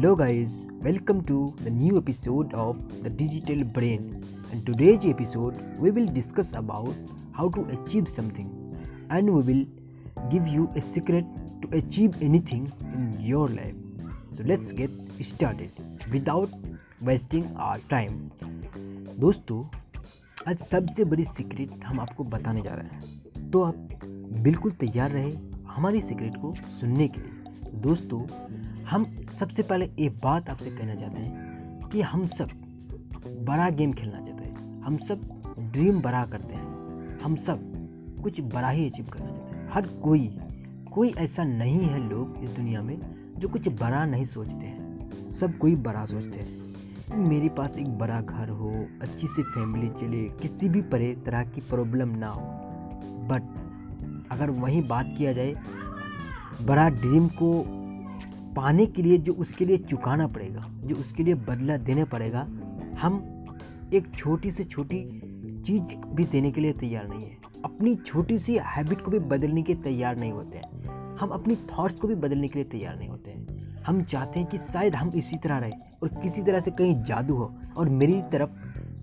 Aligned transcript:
Hello 0.00 0.14
guys 0.16 0.52
welcome 0.82 1.20
to 1.20 1.38
the 1.62 1.68
new 1.68 1.98
episode 1.98 2.54
of 2.54 2.76
the 2.76 3.06
digital 3.06 3.62
brain 3.64 4.04
and 4.52 4.64
today's 4.66 5.04
episode 5.06 5.54
we 5.80 5.90
will 5.90 6.06
discuss 6.08 6.54
about 6.54 7.10
how 7.34 7.48
to 7.48 7.62
achieve 7.62 8.04
something 8.04 8.48
and 9.12 9.30
we 9.30 9.42
will 9.42 9.66
give 10.30 10.46
you 10.46 10.68
a 10.76 10.80
secret 10.80 11.24
to 11.62 11.68
achieve 11.78 12.14
anything 12.22 12.66
in 12.82 13.14
your 13.20 13.50
life 13.50 13.74
so 14.36 14.42
let's 14.42 14.72
get 14.72 15.22
started 15.22 16.10
without 16.10 16.48
wasting 17.02 17.44
our 17.56 17.80
time 17.90 18.30
दोस्तों, 19.18 19.64
आज 20.48 20.58
सबसे 20.58 21.04
बड़ी 21.04 21.24
secret 21.24 21.84
हम 21.84 22.00
आपको 22.00 22.24
बताने 22.24 22.62
जा 22.62 22.74
रहे 22.74 22.96
हैं। 22.96 23.50
तो 23.50 23.62
आप 23.62 23.74
बिल्कुल 24.42 24.72
तैयार 24.72 25.10
रहे 25.10 25.32
हमारी 25.68 26.00
सीक्रेट 26.00 26.36
को 26.36 26.54
सुनने 26.80 27.08
के 27.08 27.20
लिए। 27.20 27.80
दोस्तों 27.80 28.20
हम 28.90 29.04
सबसे 29.40 29.62
पहले 29.62 29.90
एक 29.98 30.20
बात 30.24 30.50
आपसे 30.50 30.70
कहना 30.70 30.94
चाहते 30.94 31.20
हैं 31.20 31.88
कि 31.88 32.02
हम 32.02 32.26
सब 32.26 32.48
बड़ा 33.40 33.70
गेम 33.70 33.92
खेलना 33.92 34.18
चाहते 34.18 34.48
हैं। 34.48 34.82
हम 34.82 34.96
सब 34.96 35.42
ड्रीम 35.58 36.00
बड़ा 36.00 36.24
करते 36.24 36.54
हैं। 36.54 36.70
हम 37.20 37.36
सब 37.36 37.60
कुछ 38.22 38.40
बड़ा 38.40 38.68
ही 38.68 38.90
अचीव 38.90 39.06
करना 39.06 39.26
चाहते 39.26 39.56
हैं। 39.56 39.70
हर 39.72 39.86
कोई 39.86 40.38
कोई 40.92 41.08
ऐसा 41.08 41.44
नहीं 41.44 41.80
है 41.80 42.08
लोग 42.08 42.38
इस 42.42 42.50
दुनिया 42.50 42.82
में 42.82 42.98
जो 43.38 43.48
कुछ 43.48 43.68
बड़ा 43.68 44.06
नहीं 44.06 44.26
सोचते 44.26 44.66
हैं। 44.66 45.10
सब 45.40 45.58
कोई 45.58 45.74
बड़ा 45.74 46.06
सोचते 46.06 46.38
हैं। 46.38 46.74
मेरे 47.18 47.48
पास 47.48 47.76
एक 47.76 47.98
बड़ा 47.98 48.20
घर 48.20 48.48
हो, 48.48 48.70
अच्छी 49.02 49.26
सी 49.26 49.42
फैमिली 49.42 49.88
चले, 49.88 50.24
किसी 50.24 50.68
भी 50.68 50.82
परे, 50.82 51.14
तरह 51.26 51.42
की 51.42 51.60
प्रॉब्लम 51.60 52.08
ना 52.08 52.28
हो। 52.28 52.40
बट 53.04 53.42
अगर 54.30 54.50
वहीं 54.50 54.88
बात 54.88 55.14
किया 55.18 55.32
जाए, 55.32 55.54
बड़ा 56.62 56.88
ड्रीम 56.88 57.28
को 57.28 57.79
पाने 58.56 58.86
के 58.86 59.02
लिए 59.02 59.18
जो 59.18 59.32
उसके 59.32 59.64
लिए 59.64 59.76
चुकाना 59.76 60.26
पड़ेगा, 60.26 60.66
जो 60.84 60.94
उसके 60.94 61.22
लिए 61.22 61.34
बदला 61.34 61.76
देने 61.76 62.04
पड़ेगा, 62.04 62.40
हम 63.00 63.44
एक 63.94 64.14
छोटी 64.14 64.50
से 64.50 64.64
छोटी 64.64 65.22
चीज़ 65.66 65.82
भी 66.14 66.24
देने 66.24 66.52
के 66.52 66.60
लिए 66.60 66.72
तैयार 66.72 67.08
नहीं 67.08 67.20
है। 67.20 67.36
अपनी 67.64 67.94
छोटी 67.94 68.38
सी 68.38 68.58
हैबिट 68.58 69.00
को 69.00 69.10
भी 69.10 69.18
बदलने 69.18 69.62
के 69.62 69.74
तैयार 69.74 70.16
नहीं 70.16 70.32
होते 70.32 70.58
हैं। 70.58 70.84
हम 71.16 71.28
अपनी 71.28 71.56
थॉट्स 71.56 71.98
को 71.98 72.08
भी 72.08 72.14
बदलने 72.14 72.48
के 72.48 72.58
लिए 72.58 72.68
तैयार 72.68 72.98
नहीं 72.98 73.08
होते 73.08 73.30
हैं। 73.30 73.46
हम 73.82 74.02
चाहते 74.02 74.40
हैं 74.40 74.48
कि 74.48 74.58
शायद 74.58 74.94
हम 74.94 75.10
इसी 75.14 75.36
तरह 75.36 75.58
रहें 75.58 75.78
और 76.02 76.08
किसी 76.08 76.42
तरह 76.42 76.60
से 76.60 76.70
कहीं 76.70 77.02
जादू 77.02 77.34
हो 77.34 77.54
और 77.76 77.88
मेरी 77.88 78.22
तरफ़ 78.22 78.50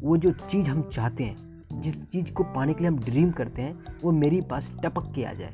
वो 0.02 0.18
जो 0.18 0.32
चीज़ 0.32 0.68
हम 0.68 0.82
चाहते 0.94 1.24
हैं, 1.24 1.64
जिस 1.74 1.96
चीज़ 1.96 2.32
को 2.32 2.44
पाने 2.44 2.74
के 2.74 2.80
लिए 2.80 2.88
हम 2.88 3.00
ड्रीम 3.00 3.32
करते 3.32 3.62
हैं, 3.62 3.80
वो 4.04 4.12
मेरी 4.12 4.42
पास 4.42 4.78
टपक 4.84 5.12
के 5.16 5.24
आ 5.24 5.34
जाए। 5.34 5.54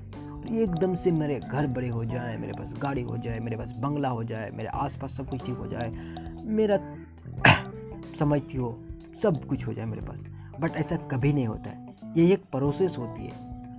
एकदम 0.62 0.96
से 0.96 1.12
मेरे 1.12 1.40
घर 1.40 1.68
बड़े 1.68 1.90
हो 1.90 2.06
जाए, 2.06 2.38
मेरे 2.38 2.54
पास 2.54 2.74
गाड़ी 2.82 3.02
हो 3.02 3.18
जाए, 3.18 3.40
मेरे 3.40 3.58
पास 3.58 3.78
बंगला 3.78 4.10
हो 4.10 4.24
जाए, 4.24 4.52
मेरे 4.52 4.70
आसपास 4.70 5.12
सब 5.12 5.30
कुछ 5.30 5.46
ठीक 5.46 5.56
हो 5.56 5.68
जाए, 5.68 6.16
मेरा 6.44 6.80
समझती 8.20 8.58
हो 8.58 8.84
सब 9.24 9.46
कुछ 9.46 9.68
हो 9.68 9.74
जाए 9.74 9.86
मेरे 9.86 10.02
पास। 10.02 10.20
बट 10.60 10.72
ऐसा 10.72 10.96
कभी 10.96 11.34
नहीं 11.34 11.48
होता 11.48 11.70
है। 11.70 11.88
ये 12.18 12.34
एक 12.34 12.44
प्रोसेस 12.44 12.96
होती 12.98 13.24
है। 13.24 13.32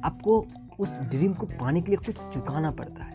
आपको 0.05 0.47
उस 0.79 1.01
ड्रीम 1.01 1.33
को 1.33 1.47
पाने 1.47 1.81
के 1.81 1.93
लिए 1.93 1.97
कुछ 1.97 2.35
चुकाना 2.35 2.71
पड़ता 2.71 3.05
है। 3.05 3.15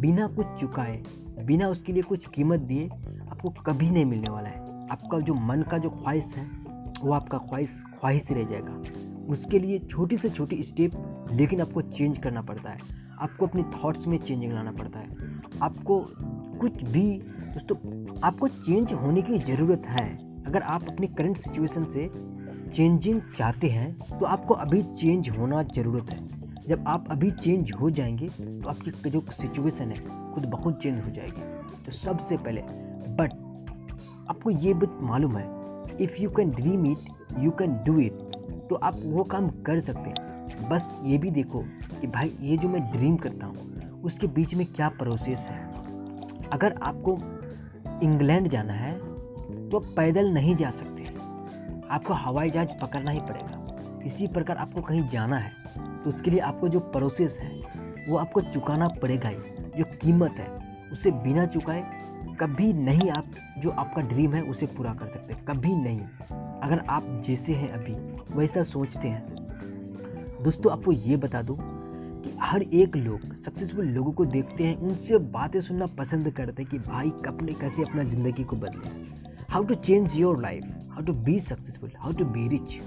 बिना 0.00 0.26
कुछ 0.26 0.46
चुकाए, 0.46 1.02
बिना 1.44 1.68
उसके 1.68 1.92
लिए 1.92 2.02
कुछ 2.02 2.28
कीमत 2.28 2.60
दिए, 2.60 2.86
आपको 3.30 3.50
कभी 3.50 3.90
नहीं 3.90 4.04
मिलने 4.04 4.32
वाला 4.32 4.48
है। 4.48 4.88
आपका 4.88 5.20
जो 5.20 5.34
मन 5.34 5.62
का 5.62 5.78
जो 5.78 5.90
ख्वाहिश 5.90 6.24
है, 6.24 6.46
वो 7.02 7.12
आपका 7.12 7.38
ख्वाहिश 7.38 7.68
ख्वाहिश 8.00 8.30
रह 8.30 8.44
जाएगा। 8.44 8.82
उसके 9.28 9.58
लिए 9.58 9.78
छोटी 9.78 10.16
से 10.16 10.30
छोटी 10.30 10.62
स्टेप 10.62 10.90
लेकिन 11.32 11.60
आपको 11.60 11.82
चेंज 11.82 12.18
करना 12.18 12.42
पड़ता 12.42 12.70
है। 12.70 12.78
आपको 13.20 13.46
अपने 13.46 13.62
थॉट्स 13.74 14.06
में 14.06 14.18
चेंजिंग 14.18 14.52
लाना 14.52 14.72
पड़ता 14.72 14.98
है। 14.98 15.08
आपको 15.62 15.98
कुछ 16.60 16.82
भी, 16.84 17.06
दोस्तों, 17.54 17.76
आपको 18.24 18.48
चेंज 18.48 18.92
होने 18.92 19.22
की 19.22 19.38
ज़रूरत 19.40 19.86
है। 19.90 20.08
अगर 20.46 20.62
आप 20.64 20.88
अपनी 20.88 21.06
करंट 21.08 21.36
सिचुएशन 21.36 21.84
से 21.84 22.08
चेंजिंग 22.70 23.20
चाहते 23.36 23.68
हैं 23.68 23.92
तो 24.10 24.26
आपको 24.26 24.54
अभी 24.56 24.82
चेंज 24.82 25.28
होना 25.30 25.62
ज़रूरत 25.74 26.10
है। 26.10 26.28
जब 26.68 26.84
आप 26.88 27.06
अभी 27.10 27.30
चेंज 27.32 27.72
हो 27.72 27.90
जाएँगे 27.90 28.28
तो 28.28 28.68
आपकी 28.68 29.10
जो 29.10 29.20
सिचुएशन 29.32 29.90
है, 29.90 30.32
खुद 30.34 30.44
बहुत 30.46 30.82
चेंज 30.82 31.00
हो 31.00 31.10
जाएगी। 31.10 31.42
तो 31.84 31.92
सबसे 31.92 32.36
पहले 32.36 32.60
बट 33.16 33.32
आपको 34.30 34.50
ये 34.50 34.74
बात 34.74 34.98
मालूम 35.02 35.36
है 35.36 35.48
if 36.00 36.16
you 36.16 36.30
can 36.30 36.50
dream 36.50 36.86
it 36.86 37.38
you 37.38 37.50
can 37.50 37.76
do 37.86 37.98
it 38.00 38.18
तो 38.70 38.74
आप 38.76 38.96
वो 39.04 39.24
काम 39.24 39.48
कर 39.66 39.80
सकते 39.80 40.08
हैं। 40.10 40.29
बस 40.60 40.82
ये 41.02 41.18
भी 41.18 41.30
देखो 41.30 41.62
कि 42.00 42.06
भाई, 42.06 42.32
ये 42.40 42.56
जो 42.56 42.68
मैं 42.68 42.82
ड्रीम 42.92 43.16
करता 43.16 43.46
हूँ, 43.46 44.02
उसके 44.02 44.26
बीच 44.26 44.54
में 44.54 44.66
क्या 44.66 44.88
प्रोसेस 44.88 45.38
है? 45.40 45.58
अगर 46.48 46.74
आपको 46.82 47.18
इंग्लैंड 48.02 48.48
जाना 48.48 48.72
है 48.72 48.98
तो 49.70 49.76
आप 49.76 49.84
पैदल 49.96 50.32
नहीं 50.34 50.56
जा 50.56 50.70
सकते। 50.70 51.04
आपको 51.90 52.14
हवाई 52.14 52.50
जहाज़ 52.50 52.68
पकड़ना 52.82 53.10
ही 53.10 53.20
पड़ेगा। 53.20 54.02
इसी 54.06 54.26
प्रकार 54.26 54.56
आपको 54.56 54.82
कहीं 54.82 55.08
जाना 55.08 55.38
है 55.38 55.52
तो 56.04 56.10
उसके 56.10 56.30
लिए 56.30 56.40
आपको 56.40 56.68
जो 56.68 56.80
प्रोसेस 56.80 57.38
है, 57.40 57.50
वो 58.08 58.16
आपको 58.16 58.40
चुकाना 58.42 58.88
पड़ेगा 59.02 59.28
ही। 59.28 59.36
जो 59.76 59.84
कीमत 59.96 60.32
है, 60.32 60.48
उसे 60.92 61.10
बिना 61.10 61.46
चुकाए 61.46 61.82
कभी 62.40 62.72
नहीं 62.72 63.10
आप 63.10 63.26
जो 63.58 63.70
आपका 63.70 64.02
ड्रीम 64.02 64.34
है, 64.34 64.42
उसे 64.42 64.66
पूरा 64.66 64.94
कर 64.94 65.06
सकते। 65.06 65.34
कभी 65.48 65.74
नहीं। 65.74 66.00
अगर 66.60 66.84
आप 66.88 67.22
जैसे 67.26 67.54
हैं 67.54 67.70
अभी, 67.72 67.94
वैसा 68.36 68.62
सोचते 68.62 69.08
हैं 69.08 69.39
दोस्तों, 70.40 70.72
आपको 70.72 70.92
ये 70.92 71.16
बता 71.16 71.40
दूँ 71.42 71.56
कि 72.22 72.30
हर 72.40 72.62
एक 72.62 72.94
लोग, 72.96 73.20
सक्सेसफुल 73.44 73.86
लोगों 73.86 74.12
को 74.12 74.24
देखते 74.26 74.64
हैं, 74.64 74.76
उनसे 74.78 75.18
बातें 75.32 75.60
सुनना 75.60 75.86
पसंद 75.98 76.30
करते 76.30 76.62
हैं 76.62 76.70
कि 76.70 76.78
भाई 76.80 77.10
कब 77.26 77.42
ने 77.42 77.54
कैसे 77.54 77.82
अपना 77.82 78.02
ज़िंदगी 78.04 78.44
को 78.44 78.56
बदले। 78.56 78.90
How 79.50 79.64
to 79.64 79.74
change 79.74 80.16
your 80.16 80.40
life 80.42 80.64
how 80.90 81.02
to 81.02 81.12
be 81.24 81.38
successful 81.40 81.90
how 81.98 82.12
to 82.12 82.24
be 82.26 82.48
rich 82.48 82.78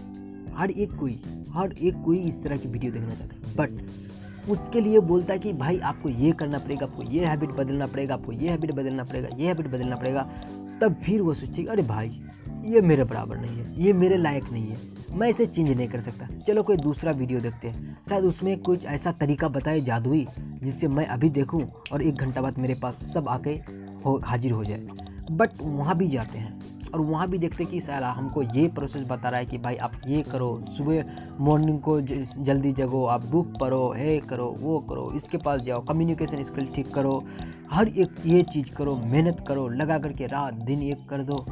हर 0.56 0.72
एक 0.72 0.96
कोई, 0.96 1.20
हर 1.50 1.74
एक 1.74 2.02
कोई 2.06 2.18
इस 2.20 2.42
तरह 2.44 2.56
की 2.56 2.68
वीडियो 2.68 2.92
देखना 2.92 3.16
चाहता 3.16 3.36
है। 3.36 3.56
बट 3.56 4.13
उसके 4.50 4.82
लिए 4.82 5.00
बोलता 5.02 5.34
है 5.34 5.40
कि 5.40 5.54
भाई 5.54 5.80
आपको 5.80 6.10
ये 6.10 6.32
करना 6.32 6.60
पड़ेगा, 6.60 6.86
आपको 6.86 7.12
ये 7.12 7.26
हैबिट 7.26 7.52
बदलना 7.52 7.88
पड़ेगा, 7.88 8.14
आपको 8.14 8.32
ये 8.32 8.50
हैबिट 8.50 8.72
बदलना 8.72 9.04
पड़ेगा, 9.04 9.30
ये 9.38 9.48
हैबिट 9.48 9.68
बदलना 9.68 9.96
पड़ेगा। 9.96 10.22
तब 10.82 10.96
फिर 11.06 11.22
वो 11.22 11.34
सोचेगा 11.34 11.72
अरे 11.72 11.84
भाई, 11.84 12.10
ये 12.66 12.82
मेरे 12.82 13.04
बराबर 13.04 13.38
नहीं 13.38 13.58
है, 13.58 13.84
ये 13.84 13.94
मेरे 13.94 14.18
लायक 14.18 14.52
नहीं 14.52 14.68
है, 14.68 14.78
मैं 15.12 15.30
इसे 15.30 15.46
चेंज 15.46 15.70
नहीं 15.70 15.88
कर 15.88 16.02
सकता। 16.02 16.28
चलो 16.48 16.64
कोई 16.64 16.78
दूसरा 16.78 17.12
वीडियो 17.12 17.40
देखते 17.40 17.68
हैं। 17.68 17.98
शायद 18.10 18.24
उसमें 18.26 18.58
कुछ 18.60 18.86
ऐसा 18.86 19.12
तरीका 19.12 19.48
बताए 19.48 19.82
जादुई, 19.82 20.26
जिससे 20.64 20.88
मैं 20.88 21.06
अभी 21.08 21.30
देखूँ 21.30 21.64
और 21.92 22.02
एक 22.02 22.16
घंटा 22.16 22.42
बाद 22.42 22.58
मेरे 22.60 22.76
पास 22.76 23.04
सब 23.14 23.28
आके 23.30 23.52
हो, 24.06 24.20
हाजिर 24.26 24.52
हो 24.52 24.64
जाए। 24.64 24.88
बट 25.32 25.50
वहाँ 25.62 25.98
भी 25.98 26.08
जाते 26.08 26.38
हैं। 26.38 26.73
और 26.94 27.02
वहाँ 27.02 27.28
भी 27.30 27.38
देखते 27.38 27.66
कि 27.66 27.80
सारा 27.80 28.12
हमको 28.12 28.42
ये 28.44 28.68
प्रोसेस 28.68 29.04
बता 29.04 29.30
रहा 29.30 29.40
है 29.40 29.46
कि 29.46 29.58
भाई 29.58 29.76
आप 29.76 29.92
ये 30.08 30.22
करो, 30.22 30.50
सुबह 30.70 31.06
मॉर्निंग 31.40 31.80
को 31.80 32.00
जल्दी 32.02 32.72
जगो, 32.72 33.06
आप 33.06 33.26
बुक 33.26 33.54
पढ़ो, 33.60 33.92
है 33.98 34.18
करो, 34.20 34.46
वो 34.60 34.80
करो, 34.80 35.10
इसके 35.16 35.38
पास 35.38 35.62
जाओ 35.62 35.86
कम्युनिकेशन 35.86 36.44
स्किल 36.44 36.68
ठीक 36.76 36.94
करो, 36.94 37.24
हर 37.72 37.88
एक 37.88 38.26
ये 38.26 38.42
चीज़ 38.44 38.70
करो, 38.70 38.96
मेहनत 38.96 39.44
करो, 39.48 39.68
लगा 39.68 39.98
करके 40.00 40.28
रात 40.28 40.54
दिन 40.54 40.84
एक 40.84 41.08
कर 41.10 41.24
दो। 41.24 41.46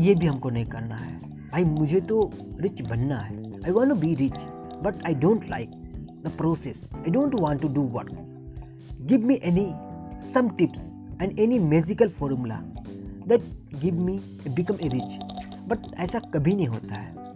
ये 0.00 0.14
भी 0.14 0.26
हमको 0.26 0.50
नहीं 0.50 0.64
करना 0.64 0.96
है। 0.96 1.16
भाई 1.52 1.64
मुझे 1.64 2.00
तो 2.00 2.30
रिच 2.60 2.82
बनना 2.82 3.18
है। 3.18 3.36
I 3.64 3.70
want 3.70 3.96
be 3.96 4.14
rich 4.14 4.34
but 4.82 5.04
I 5.06 5.14
don't 5.14 5.48
like 5.50 5.70
the 6.24 6.32
process 6.36 6.88
I 6.96 7.10
don't 7.10 7.40
want 7.40 7.62
to 7.62 7.68
do 7.68 7.82
work 7.92 8.10
give 9.02 9.26
me 9.26 9.40
any 9.44 9.66
some 10.34 10.48
tips 10.48 10.92
and 11.22 11.38
any 11.38 11.58
magical 11.58 12.08
formula 12.08 12.60
that 13.28 13.42
give 13.80 14.00
me 14.00 14.18
become 14.48 14.74
a 14.82 14.88
rich 14.88 15.66
but 15.68 15.94
ऐसा 16.00 16.18
कभी 16.34 16.54
नहीं 16.54 16.66
होता 16.66 16.94
है। 16.94 17.26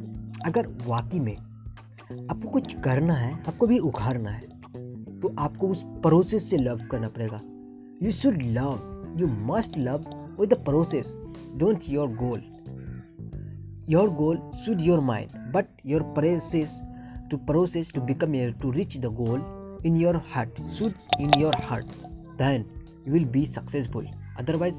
अगर 0.47 0.67
वाकई 0.87 1.19
में 1.21 1.37
आपको 1.37 2.49
कुछ 2.49 2.75
करना 2.85 3.15
है, 3.15 3.33
आपको 3.49 3.67
भी 3.67 3.79
उखाड़ना 3.79 4.31
है 4.31 5.21
तो 5.21 5.35
आपको 5.39 5.69
उस 5.69 5.83
प्रोसेस 6.03 6.49
से 6.51 6.57
लव 6.57 6.87
करना 6.91 7.09
पड़ेगा। 7.09 7.39
You 8.03 8.13
should 8.13 8.43
love 8.43 9.17
you 9.21 9.27
must 9.47 9.79
love 9.79 10.05
with 10.41 10.53
the 10.53 10.59
process 10.65 11.13
don't 11.57 11.89
your 11.89 12.09
goal 12.17 12.43
your 13.91 14.11
goal 14.15 14.39
should 14.65 14.81
your 14.81 15.01
mind 15.01 15.53
but 15.55 15.67
your 15.87 16.03
process 16.19 16.81
to 17.31 17.37
process 17.47 17.93
to 17.95 18.01
become 18.01 18.35
your 18.35 18.53
to 18.53 18.71
reach 18.71 18.97
the 18.99 19.15
goal 19.21 19.43
in 19.87 19.97
your 19.97 20.17
heart 20.35 20.61
should 20.79 21.21
in 21.21 21.31
your 21.39 21.57
heart 21.65 21.93
then 22.39 22.65
you 23.07 23.13
will 23.13 23.25
be 23.29 23.45
successful 23.47 24.07
otherwise 24.39 24.75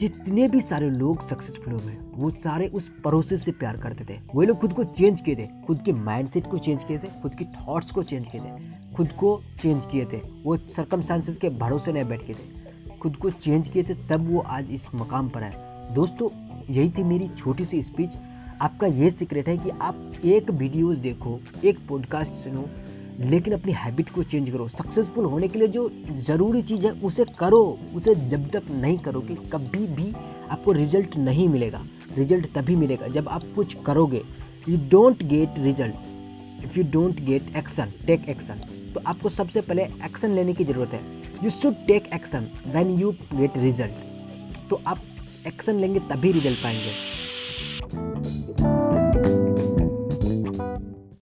जितने 0.00 0.48
भी 0.48 0.60
सारे 0.60 0.90
लोग 0.90 1.28
successful 1.28 1.74
हुए, 1.74 1.96
वो 2.14 2.30
सारे 2.30 2.66
उस 2.66 2.88
process 2.88 3.44
से 3.44 3.52
प्यार 3.52 3.76
करते 3.76 4.14
थे। 4.14 4.18
वो 4.34 4.42
लोग 4.42 4.58
खुद 4.58 4.72
को 4.72 4.84
चेंज 4.84 5.20
किए 5.20 5.36
थे। 5.36 5.46
खुद 5.66 5.82
के 5.82 5.92
माइंडसेट 5.92 6.46
को 6.50 6.58
चेंज 6.58 6.84
किए 6.84 6.98
थे। 6.98 7.20
खुद 7.22 7.34
की 7.34 7.44
थॉट्स 7.44 7.90
को 7.90 8.02
चेंज 8.02 8.26
किए 8.26 8.40
थे। 8.40 8.76
खुद 8.94 9.08
को 9.12 9.42
चेंज 9.62 9.84
किए 9.92 10.04
थे। 10.04 10.20
वो 10.44 10.56
सरकमस्टांसेस 10.56 11.38
के 11.38 11.48
भरोसे 11.48 11.92
नहीं 11.92 12.04
बैठ 12.04 12.26
के 12.26 12.32
थे। 12.32 12.56
खुद 12.98 13.16
को 13.16 13.30
चेंज 13.30 13.68
किए 13.68 13.82
थे, 13.82 13.94
तब 13.94 14.32
वो 14.32 14.40
आज 14.40 14.70
इस 14.70 14.86
मकाम 14.94 15.28
पर 15.28 15.42
आए। 15.42 15.52
दोस्तों, 15.94 16.28
यही 16.74 16.90
थी 16.90 17.02
मेरी 17.02 17.28
छोटी 17.28 17.64
सी 17.64 17.82
स्पीच 17.82 18.10
आपका 18.62 18.86
ये 18.86 19.10
सीक्रेट 19.10 19.48
है 19.48 19.58
कि 19.58 19.70
आप 19.70 20.12
एक 20.24 20.50
वीडियोस 20.50 20.96
देखो, 20.96 21.40
एक 21.64 21.78
पॉडकास्ट 21.88 22.32
सुनो 22.32 22.68
लेकिन 23.20 23.52
अपनी 23.54 23.72
हैबिट 23.72 24.10
को 24.10 24.22
चेंज 24.22 24.50
करो। 24.50 24.68
सक्सेसफुल 24.68 25.24
होने 25.24 25.48
के 25.48 25.58
लिए 25.58 25.68
जो 25.68 25.88
ज़रूरी 26.26 26.62
चीज़ 26.62 26.86
है, 26.86 26.92
उसे 26.92 27.24
करो। 27.38 27.78
उसे 27.94 28.14
जब 28.30 28.48
तक 28.50 28.70
नहीं 28.72 28.98
करोगे, 28.98 29.34
कभी 29.52 29.86
भी 29.86 30.12
आपको 30.50 30.72
रिज़ल्ट 30.72 31.16
नहीं 31.18 31.48
मिलेगा। 31.48 31.84
रिज़ल्ट 32.16 32.46
तभी 32.54 32.76
मिलेगा 32.76 33.08
जब 33.08 33.28
आप 33.28 33.44
कुछ 33.54 33.76
करोगे। 33.86 34.22
You 34.68 34.76
don't 34.90 35.22
get 35.24 35.58
result 35.58 36.64
if 36.64 36.78
you 36.78 36.84
don't 36.92 37.20
get 37.24 37.56
action 37.56 37.92
take 38.06 38.28
action 38.28 38.60
तो 38.94 39.00
आपको 39.06 39.28
सबसे 39.28 39.60
पहले 39.60 39.82
एक्शन 40.04 40.30
लेने 40.30 40.52
की 40.54 40.64
ज़रूरत 40.64 40.92
है। 40.92 41.00
You 41.44 41.50
should 41.52 41.74
take 41.86 42.10
action 42.14 42.48
when 42.66 42.98
you 43.00 43.10
get 43.34 43.56
result 43.58 44.68
तो 44.70 44.80
आप 44.86 45.02
एक्शन 45.46 45.80
लेंगे 45.80 46.00
तभी 46.10 46.32
रिज़ल्ट 46.32 46.62
पाएँगे। 46.62 46.90